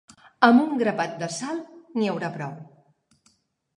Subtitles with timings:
[0.47, 1.61] Amb un grapat de sal
[1.99, 2.57] n'hi haurà prou.